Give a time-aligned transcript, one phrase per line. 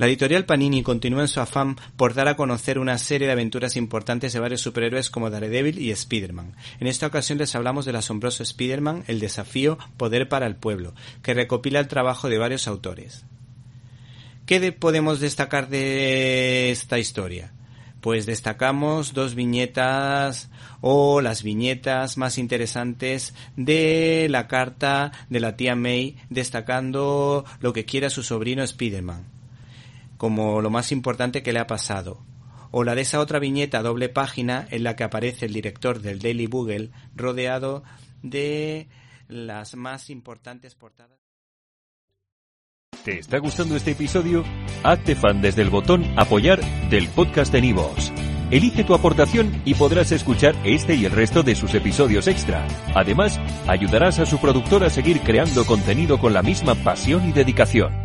[0.00, 3.76] La editorial Panini continúa en su afán por dar a conocer una serie de aventuras
[3.76, 6.56] importantes de varios superhéroes como Daredevil y Spider-Man.
[6.80, 11.34] En esta ocasión les hablamos del asombroso Spider-Man, el desafío Poder para el Pueblo, que
[11.34, 13.26] recopila el trabajo de varios autores.
[14.46, 17.52] ¿Qué podemos destacar de esta historia?
[18.00, 20.48] Pues destacamos dos viñetas
[20.80, 27.84] o las viñetas más interesantes de la carta de la tía May destacando lo que
[27.84, 29.39] quiera su sobrino Spider-Man
[30.20, 32.26] como lo más importante que le ha pasado,
[32.72, 36.18] o la de esa otra viñeta doble página en la que aparece el director del
[36.18, 37.84] Daily Bugle rodeado
[38.22, 38.90] de
[39.28, 41.18] las más importantes portadas.
[43.02, 44.44] ¿Te está gustando este episodio?
[44.82, 46.60] Hazte fan desde el botón apoyar
[46.90, 48.12] del podcast de Nivos.
[48.50, 52.68] Elige tu aportación y podrás escuchar este y el resto de sus episodios extra.
[52.94, 57.99] Además, ayudarás a su productor a seguir creando contenido con la misma pasión y dedicación.